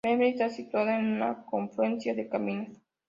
[0.03, 2.75] Memmingen está situada en una confluencia de caminos.